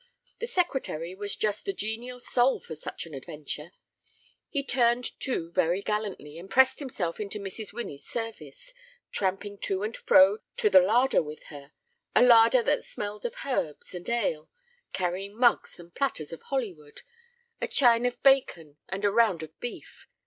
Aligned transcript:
The 0.39 0.47
Secretary 0.47 1.13
was 1.13 1.35
just 1.35 1.63
the 1.65 1.73
genial 1.73 2.19
soul 2.19 2.59
for 2.59 2.73
such 2.73 3.05
an 3.05 3.13
adventure. 3.13 3.71
He 4.49 4.63
turned 4.63 5.19
to 5.19 5.51
very 5.51 5.83
gallantly, 5.83 6.39
and 6.39 6.49
pressed 6.49 6.79
himself 6.79 7.19
into 7.19 7.37
Mrs. 7.37 7.71
Winnie's 7.71 8.03
service, 8.03 8.73
tramping 9.11 9.59
to 9.59 9.83
and 9.83 9.95
fro 9.95 10.39
to 10.57 10.71
the 10.71 10.79
larder 10.81 11.21
with 11.21 11.43
her—a 11.43 12.23
larder 12.23 12.63
that 12.63 12.83
smelled 12.83 13.27
of 13.27 13.35
herbs 13.45 13.93
and 13.93 14.09
ale, 14.09 14.49
carrying 14.91 15.37
mugs 15.39 15.79
and 15.79 15.93
platters 15.93 16.33
of 16.33 16.41
hollywood, 16.41 17.03
a 17.61 17.67
chine 17.67 18.07
of 18.07 18.23
bacon, 18.23 18.77
and 18.89 19.05
a 19.05 19.11
round 19.11 19.43
of 19.43 19.59
beef. 19.59 20.07